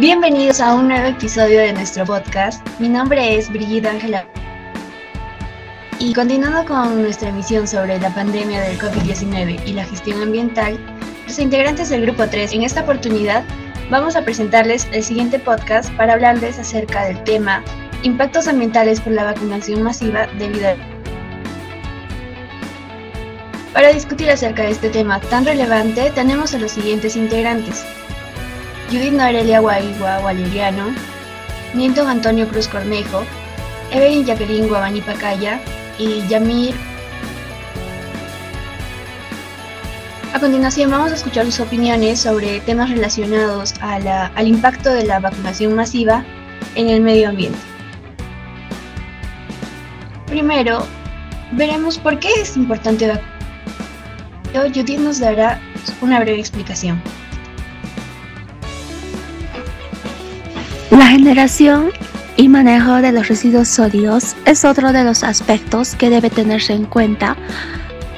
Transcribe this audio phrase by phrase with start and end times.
[0.00, 2.66] Bienvenidos a un nuevo episodio de nuestro podcast.
[2.80, 4.26] Mi nombre es Brigitte Ángela.
[6.00, 10.76] Y continuando con nuestra emisión sobre la pandemia del COVID-19 y la gestión ambiental,
[11.28, 13.44] los integrantes del Grupo 3 en esta oportunidad
[13.88, 17.62] vamos a presentarles el siguiente podcast para hablarles acerca del tema
[18.02, 20.74] Impactos ambientales por la vacunación masiva debido a...
[23.72, 27.86] Para discutir acerca de este tema tan relevante tenemos a los siguientes integrantes.
[28.90, 30.94] Judith Norelia Guaigua Valeriano,
[31.74, 33.24] Nienton Antonio Cruz Cornejo,
[33.90, 35.60] Evelyn Jacqueline Guabani Pacaya
[35.98, 36.74] y Yamir
[40.34, 45.76] A continuación vamos a escuchar sus opiniones sobre temas relacionados al impacto de la vacunación
[45.76, 46.24] masiva
[46.74, 47.58] en el medio ambiente.
[50.26, 50.84] Primero,
[51.52, 54.72] veremos por qué es importante vacunar.
[54.74, 55.60] Judith nos dará
[56.00, 57.00] una breve explicación.
[60.94, 61.90] La generación
[62.36, 66.84] y manejo de los residuos sólidos es otro de los aspectos que debe tenerse en
[66.84, 67.36] cuenta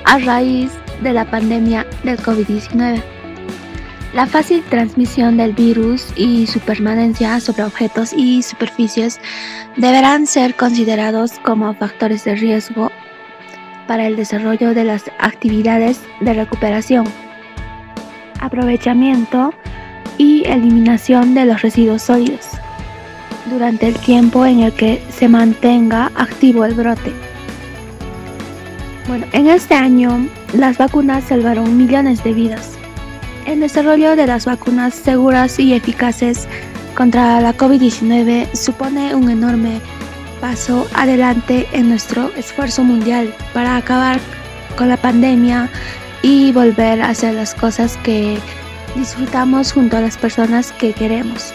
[0.05, 3.03] a raíz de la pandemia del COVID-19.
[4.13, 9.21] La fácil transmisión del virus y su permanencia sobre objetos y superficies
[9.79, 12.93] deberán ser considerados como factores de riesgo
[13.87, 17.07] para el desarrollo de las actividades de recuperación,
[18.39, 19.55] aprovechamiento
[20.19, 22.56] y eliminación de los residuos sólidos
[23.51, 27.13] durante el tiempo en el que se mantenga activo el brote.
[29.09, 32.73] Bueno, en este año las vacunas salvaron millones de vidas.
[33.47, 36.49] El desarrollo de las vacunas seguras y eficaces
[36.97, 39.81] contra la COVID-19 supone un enorme
[40.41, 44.19] paso adelante en nuestro esfuerzo mundial para acabar
[44.77, 45.71] con la pandemia
[46.23, 48.39] y volver a hacer las cosas que
[48.97, 51.55] disfrutamos junto a las personas que queremos.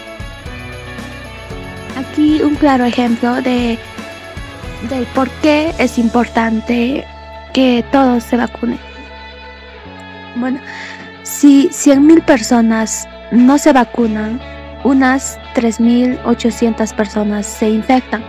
[2.12, 3.80] Aquí un claro ejemplo de
[5.16, 7.06] por qué es importante
[7.54, 8.78] que todos se vacunen.
[10.36, 10.60] Bueno,
[11.24, 14.42] si 100.000 personas no se vacunan,
[14.84, 18.24] unas 3.800 personas se infectan.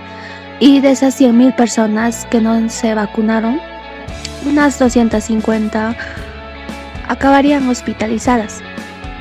[0.60, 3.60] Y de esas 100.000 personas que no se vacunaron,
[4.46, 5.96] unas 250
[7.08, 8.60] acabarían hospitalizadas.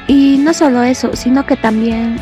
[0.08, 2.18] Y no solo eso, sino que también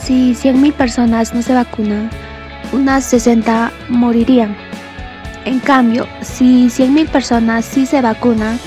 [0.00, 2.10] si 100.000 personas no se vacunan,
[2.72, 4.56] unas 60 morirían.
[5.44, 8.58] En cambio, si 100.000 personas sí se vacunan,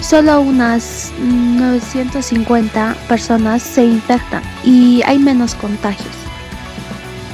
[0.00, 6.14] solo unas 950 personas se infectan y hay menos contagios.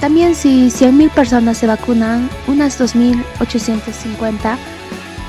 [0.01, 4.57] También si 100.000 personas se vacunan, unas 2.850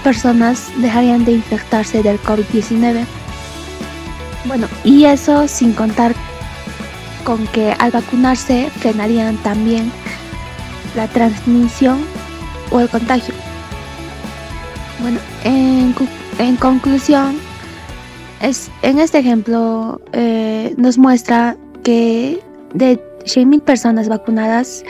[0.03, 3.05] personas dejarían de infectarse del COVID-19.
[4.45, 6.13] Bueno, y eso sin contar
[7.23, 9.91] con que al vacunarse frenarían también
[10.95, 11.99] la transmisión
[12.71, 13.33] o el contagio.
[15.01, 17.37] Bueno, en, conclusión,
[18.41, 22.41] es, en este ejemplo eh, nos muestra que
[22.73, 24.83] de 100.000 personas vacunadas,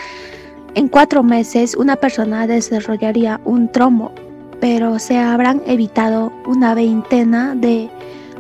[0.76, 4.12] en cuatro meses una persona desarrollaría un trombo,
[4.60, 7.90] pero se habrán evitado una veintena de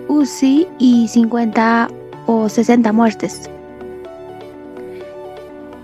[0.07, 1.89] UCI y 50
[2.25, 3.49] o 60 muertes.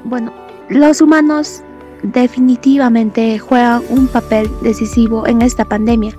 [0.03, 0.33] Bueno,
[0.69, 1.63] los humanos
[2.03, 6.13] definitivamente juegan un papel decisivo en esta pandemia.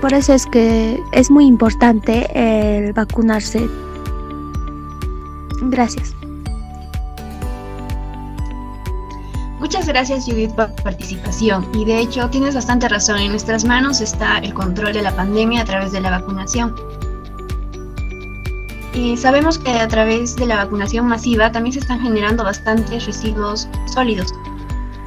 [0.00, 3.68] Por eso es que es muy importante el vacunarse.
[5.62, 6.14] Gracias.
[9.60, 14.00] Muchas gracias Judith por tu participación y de hecho tienes bastante razón, en nuestras manos
[14.00, 16.74] está el control de la pandemia a través de la vacunación.
[18.94, 23.68] Y sabemos que a través de la vacunación masiva también se están generando bastantes residuos
[23.86, 24.34] sólidos.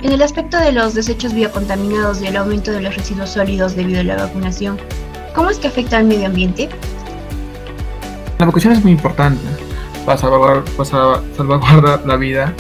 [0.02, 4.02] En el aspecto de los desechos biocontaminados y el aumento de los residuos sólidos debido
[4.02, 4.80] a la vacunación,
[5.36, 6.70] ¿cómo es que afecta al medio ambiente?
[8.40, 9.42] La vacunación es muy importante
[10.06, 12.54] para salvaguardar, la vida,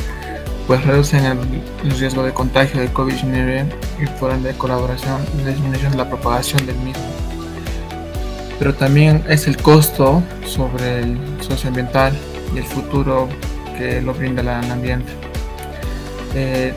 [0.68, 3.66] pues reducen el, riesgo de contagio del COVID-19
[4.02, 7.15] y por ende colaboración y disminución de la propagación del mismo
[8.60, 12.13] pero también es el costo sobre el socioambiental
[12.54, 13.28] y el futuro
[13.78, 15.12] que lo brinda el ambiente.
[16.34, 16.74] Eh,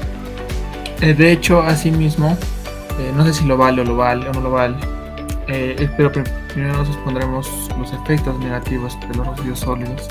[1.00, 2.36] eh, de hecho, asimismo,
[2.98, 4.76] eh, no sé si lo vale o lo vale o no lo vale,
[5.96, 7.48] pero primero nos expondremos
[7.78, 10.08] los efectos negativos de los residuos sólidos.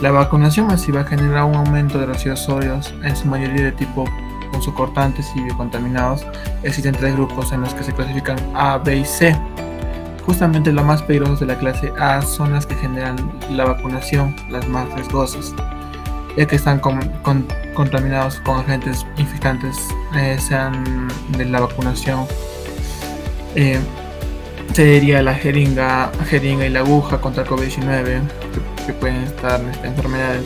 [0.00, 4.04] La vacunación masiva genera un aumento de residuos sólidos, en su mayoría de tipo
[4.52, 6.24] punzocortantes y biocontaminados.
[6.62, 9.36] Existen tres grupos en los que se clasifican A, B y C
[10.26, 13.16] justamente las más peligrosas de la clase A son las que generan
[13.50, 15.54] la vacunación, las más riesgosas,
[16.36, 19.76] ya que están contaminados con agentes infectantes,
[20.16, 21.08] eh, sean
[21.38, 22.26] de la vacunación.
[23.54, 23.78] Eh,
[24.72, 28.20] sería la jeringa, jeringa y la aguja contra el COVID-19,
[28.84, 30.44] que, pueden estar estas enfermedades,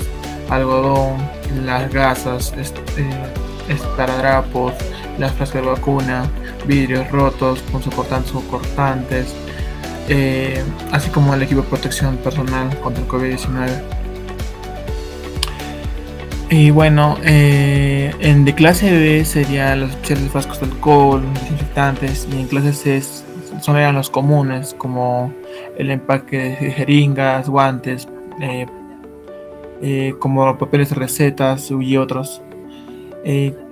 [0.50, 1.16] algodón,
[1.64, 2.54] las gasas,
[3.68, 4.74] esparadrapos,
[5.18, 6.30] las frascas de vacuna,
[6.66, 9.34] vidrios rotos con soportantes o cortantes,
[10.12, 10.60] eh,
[10.90, 13.68] así como el equipo de protección personal contra el COVID-19.
[16.50, 22.40] Y bueno, eh, en de clase B serían los cheles frascos de alcohol, desinfectantes, y
[22.40, 23.00] en clase C
[23.60, 25.32] son eran los comunes, como
[25.78, 28.08] el empaque de jeringas, guantes,
[28.40, 32.42] eh, como papeles de recetas y otros.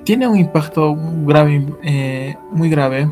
[0.05, 0.96] tiene un impacto
[1.26, 1.67] grave,
[2.52, 3.11] muy grave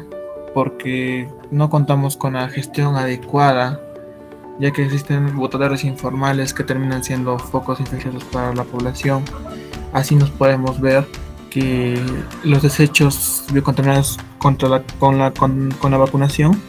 [0.54, 3.80] porque no contamos con la gestión adecuada,
[4.58, 9.24] ya que existen botaderos informales que terminan siendo focos infecciosos para la población.
[9.92, 11.06] Así nos podemos ver
[11.50, 11.98] que
[12.42, 14.18] los desechos biocontaminados
[14.68, 14.82] la,
[15.32, 16.60] con, la vacunación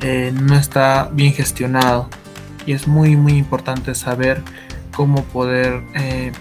[0.00, 2.08] eh, no está bien gestionado
[2.66, 4.42] y es muy muy importante saber
[4.94, 6.32] cómo poder eh,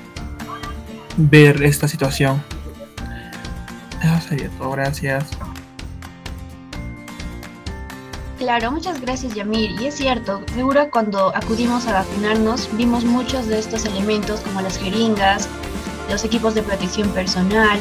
[1.18, 2.42] ver esta situación.
[4.02, 5.26] Eso sería todo, gracias.
[8.44, 9.72] Claro, muchas gracias Yamir.
[9.80, 14.78] Y es cierto, seguro cuando acudimos a vacunarnos vimos muchos de estos elementos como las
[14.78, 15.48] jeringas,
[16.10, 17.80] los equipos de protección personal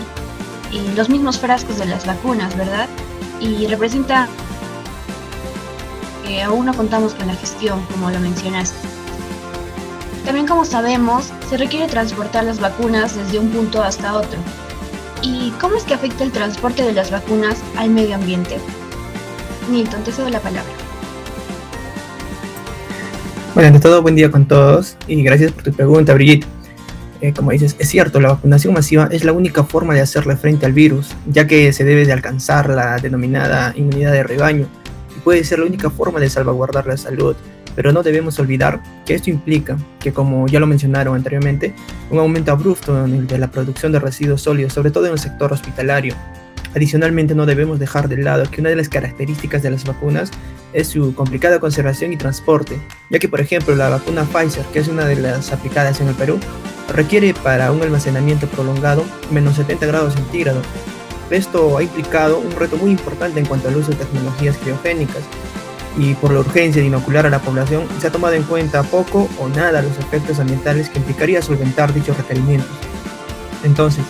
[0.70, 2.88] y los mismos frascos de las vacunas, ¿verdad?
[3.40, 4.28] Y representa
[6.24, 8.78] que aún no contamos con la gestión, como lo mencionaste.
[10.24, 14.38] También como sabemos, se requiere transportar las vacunas desde un punto hasta otro.
[15.22, 18.60] ¿Y cómo es que afecta el transporte de las vacunas al medio ambiente?
[19.70, 20.72] Nilton, te cedo la palabra.
[23.54, 26.46] Bueno, ante todo, buen día con todos y gracias por tu pregunta, Brigitte.
[27.20, 30.66] Eh, como dices, es cierto, la vacunación masiva es la única forma de hacerle frente
[30.66, 34.66] al virus, ya que se debe de alcanzar la denominada inmunidad de rebaño
[35.16, 37.36] y puede ser la única forma de salvaguardar la salud.
[37.76, 41.74] Pero no debemos olvidar que esto implica que, como ya lo mencionaron anteriormente,
[42.10, 46.14] un aumento abrupto de la producción de residuos sólidos, sobre todo en el sector hospitalario,
[46.74, 50.30] Adicionalmente, no debemos dejar de lado que una de las características de las vacunas
[50.72, 52.78] es su complicada conservación y transporte,
[53.10, 56.14] ya que por ejemplo la vacuna Pfizer, que es una de las aplicadas en el
[56.14, 56.38] Perú,
[56.94, 60.64] requiere para un almacenamiento prolongado menos 70 grados centígrados.
[61.30, 65.22] Esto ha implicado un reto muy importante en cuanto al uso de tecnologías criogénicas,
[65.98, 69.28] y por la urgencia de inocular a la población se ha tomado en cuenta poco
[69.38, 72.70] o nada los efectos ambientales que implicaría solventar dichos requerimientos.
[73.62, 74.04] Entonces,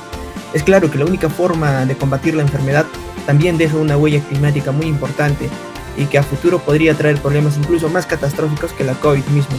[0.54, 2.86] es claro que la única forma de combatir la enfermedad
[3.26, 5.48] también deja una huella climática muy importante
[5.96, 9.56] y que a futuro podría traer problemas incluso más catastróficos que la COVID mismo.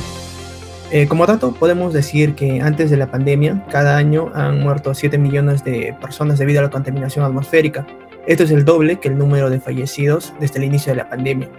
[0.92, 5.18] Eh, como dato, podemos decir que antes de la pandemia, cada año han muerto 7
[5.18, 7.88] millones de personas debido a la contaminación atmosférica.
[8.28, 11.50] Esto es el doble que el número de fallecidos desde el inicio de la pandemia.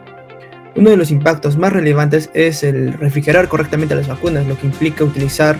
[0.77, 5.03] Uno de los impactos más relevantes es el refrigerar correctamente las vacunas, lo que implica
[5.03, 5.57] utilizar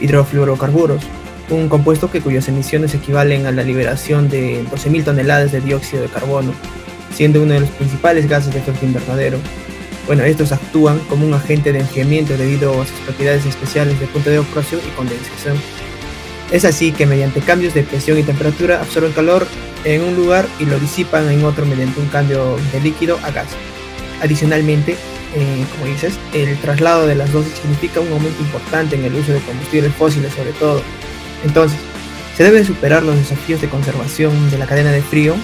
[0.00, 1.02] hidrofluorocarburos,
[1.50, 6.08] un compuesto que cuyas emisiones equivalen a la liberación de 12.000 toneladas de dióxido de
[6.08, 6.52] carbono,
[7.14, 9.38] siendo uno de los principales gases de efecto invernadero.
[10.06, 14.30] Bueno, estos actúan como un agente de enfriamiento debido a sus propiedades especiales de punto
[14.30, 15.56] de evaporación y condensación.
[16.50, 19.46] Es así que mediante cambios de presión y temperatura absorben calor
[19.84, 23.48] en un lugar y lo disipan en otro mediante un cambio de líquido a gas.
[24.22, 24.96] Adicionalmente,
[25.34, 29.32] eh, como dices, el traslado de las dosis significa un aumento importante en el uso
[29.32, 30.82] de combustibles fósiles sobre todo,
[31.44, 31.78] entonces,
[32.36, 35.34] se deben superar los desafíos de conservación de la cadena de frío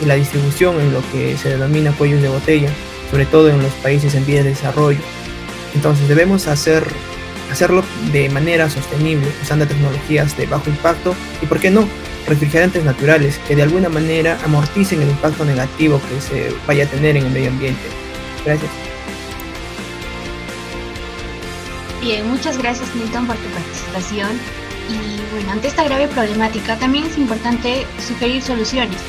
[0.00, 2.70] y la distribución en lo que se denomina cuellos de botella,
[3.10, 5.00] sobre todo en los países en vías de desarrollo.
[5.74, 6.84] Entonces debemos hacer,
[7.50, 7.82] hacerlo
[8.12, 11.88] de manera sostenible, usando tecnologías de bajo impacto y, por qué no,
[12.28, 17.16] refrigerantes naturales que de alguna manera amorticen el impacto negativo que se vaya a tener
[17.16, 17.82] en el medio ambiente.
[18.44, 18.70] Gracias.
[22.00, 24.38] Bien, muchas gracias Milton por tu participación
[24.88, 29.00] y bueno, ante esta grave problemática también es importante sugerir soluciones.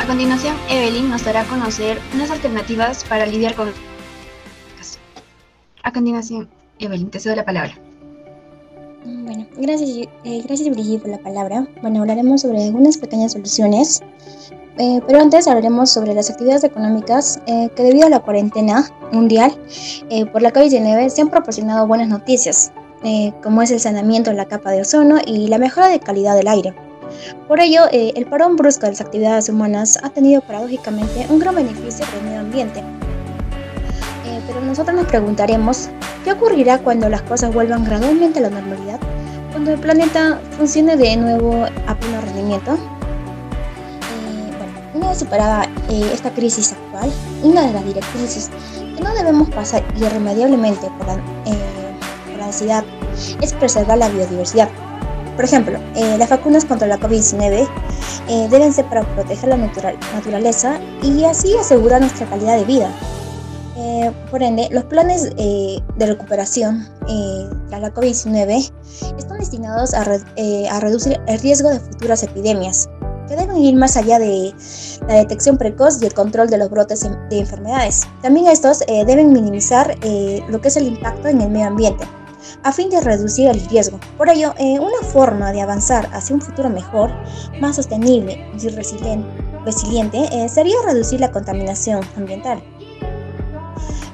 [0.00, 3.70] A continuación, Evelyn nos dará a conocer unas alternativas para lidiar con.
[5.84, 6.48] A continuación,
[6.78, 7.74] Evelyn, te cedo la palabra.
[9.04, 11.66] Bueno, gracias, eh, gracias Brigitte por la palabra.
[11.82, 14.00] Bueno, hablaremos sobre algunas pequeñas soluciones,
[14.78, 19.52] eh, pero antes hablaremos sobre las actividades económicas eh, que debido a la cuarentena mundial
[20.32, 22.72] por la COVID-19 se han proporcionado buenas noticias.
[23.04, 26.36] Eh, como es el saneamiento de la capa de ozono y la mejora de calidad
[26.36, 26.74] del aire.
[27.48, 31.54] Por ello, eh, el parón brusco de las actividades humanas ha tenido paradójicamente un gran
[31.54, 32.80] beneficio para el medio ambiente.
[34.24, 35.88] Eh, pero nosotros nos preguntaremos,
[36.24, 39.00] ¿qué ocurrirá cuando las cosas vuelvan gradualmente a la normalidad?
[39.50, 42.74] Cuando el planeta funcione de nuevo a pleno rendimiento.
[42.74, 42.78] Eh,
[44.56, 47.10] bueno, una vez superada eh, esta crisis actual,
[47.42, 48.50] una de las directrices
[48.96, 51.14] que no debemos pasar irremediablemente por la,
[53.40, 54.68] es preservar la biodiversidad.
[55.36, 55.78] Por ejemplo,
[56.18, 57.66] las vacunas contra la COVID-19
[58.50, 62.90] deben ser para proteger la natural, naturaleza y así asegurar nuestra calidad de vida.
[63.84, 68.70] Eh, por ende, los planes eh, de recuperación eh, tras la COVID-19
[69.18, 70.04] están destinados a,
[70.80, 72.88] reducir el riesgo de futuras epidemias,
[73.28, 74.54] que deben ir más allá de
[75.08, 78.02] la detección precoz y el control de los brotes de enfermedades.
[78.20, 79.96] También estos deben minimizar
[80.48, 82.04] lo que es el impacto en el medio ambiente,
[82.62, 83.98] a fin de reducir el riesgo.
[84.16, 87.10] Por ello, una forma de avanzar hacia un futuro mejor,
[87.60, 88.68] más sostenible y
[89.64, 92.62] resiliente sería reducir la contaminación ambiental.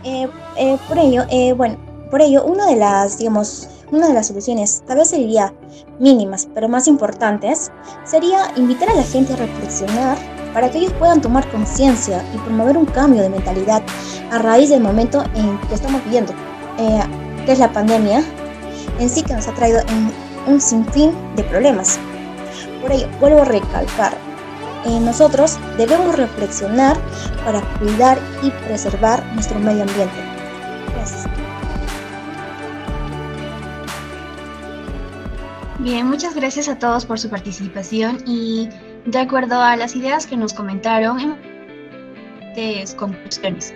[0.04, 1.76] Eh, eh, por ello, eh, bueno,
[2.10, 5.52] por ello, una de las, digamos, una de las soluciones, tal vez sería
[5.98, 7.70] mínimas, pero más importantes,
[8.04, 10.16] sería invitar a la gente a reflexionar
[10.54, 13.82] para que ellos puedan tomar conciencia y promover un cambio de mentalidad
[14.30, 16.32] a raíz del momento en que estamos viviendo,
[17.48, 18.22] que es la pandemia
[18.98, 19.80] en sí que nos ha traído
[20.46, 21.98] un sinfín de problemas.
[22.82, 24.12] Por ello, vuelvo a recalcar,
[24.84, 26.98] eh, nosotros debemos reflexionar
[27.46, 30.14] para cuidar y preservar nuestro medio ambiente.
[30.94, 31.24] Gracias.
[35.78, 38.68] Bien, muchas gracias a todos por su participación y
[39.06, 41.38] de acuerdo a las ideas que nos comentaron,
[42.54, 43.72] de conclusiones.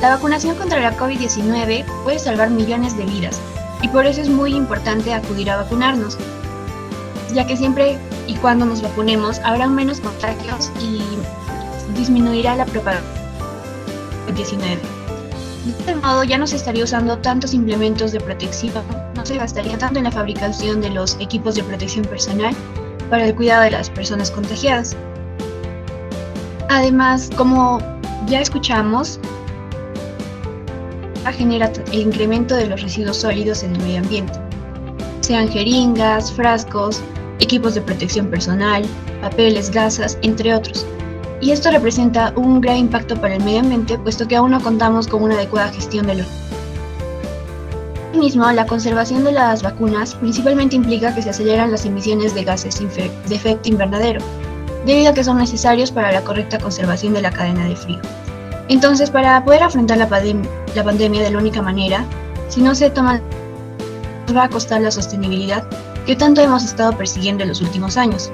[0.00, 3.40] La vacunación contra la COVID-19 puede salvar millones de vidas
[3.82, 6.16] y por eso es muy importante acudir a vacunarnos,
[7.34, 11.02] ya que siempre y cuando nos vacunemos habrá menos contagios y
[11.96, 13.04] disminuirá la propagación
[14.26, 14.76] del 19.
[14.76, 18.84] De este modo ya no se estaría usando tantos implementos de protección,
[19.16, 22.54] no se gastaría tanto en la fabricación de los equipos de protección personal
[23.10, 24.96] para el cuidado de las personas contagiadas.
[26.68, 27.80] Además, como
[28.26, 29.18] ya escuchamos,
[31.32, 34.38] genera el incremento de los residuos sólidos en el medio ambiente,
[35.20, 37.02] sean jeringas, frascos,
[37.40, 38.84] equipos de protección personal,
[39.20, 40.86] papeles, gasas, entre otros.
[41.40, 45.06] Y esto representa un gran impacto para el medio ambiente, puesto que aún no contamos
[45.06, 46.26] con una adecuada gestión de los
[48.18, 52.80] Asimismo, la conservación de las vacunas principalmente implica que se aceleran las emisiones de gases
[52.80, 54.20] de efecto invernadero,
[54.84, 58.00] debido a que son necesarios para la correcta conservación de la cadena de frío.
[58.68, 62.04] Entonces, para poder afrontar la, pandemia de la única manera,
[62.48, 63.22] si no se toman
[64.36, 65.64] va a costar la sostenibilidad
[66.04, 68.30] que tanto hemos estado persiguiendo en los últimos años.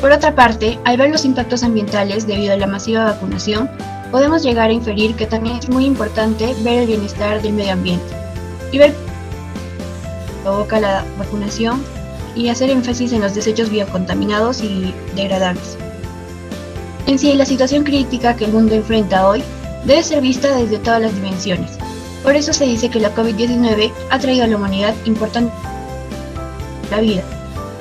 [0.00, 3.70] Por otra parte, al ver los impactos ambientales debido a la masiva vacunación,
[4.10, 8.06] podemos llegar a inferir que también es muy importante ver el bienestar del medio ambiente
[8.70, 8.94] y ver
[10.42, 11.82] provoca la vacunación
[12.36, 15.76] y hacer énfasis en los desechos biocontaminados y degradables.
[17.06, 19.42] En sí, la situación crítica que el mundo enfrenta hoy
[19.84, 21.70] debe ser vista desde todas las dimensiones,
[22.22, 25.52] por eso se dice que la COVID-19 ha traído a la humanidad importante
[26.90, 27.22] la vida.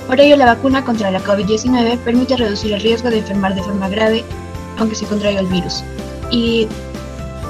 [0.08, 3.90] Por ello, la vacuna contra la COVID-19 permite reducir el riesgo de enfermar de forma
[3.90, 4.24] grave
[4.78, 5.84] aunque se contraiga el virus.
[6.32, 6.68] Y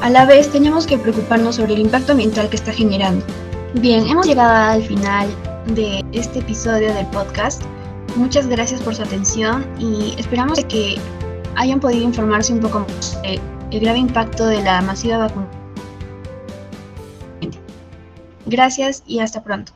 [0.02, 3.26] a la vez tenemos que preocuparnos sobre el impacto ambiental que está generando.
[3.76, 5.28] Bien, hemos llegado al final
[5.68, 7.62] de este episodio del podcast.
[8.16, 10.98] Muchas gracias por su atención y esperamos que
[11.56, 13.40] hayan podido informarse un poco más sobre
[13.72, 15.66] el grave impacto de la masiva vacunación
[18.46, 19.72] Gracias y hasta pronto.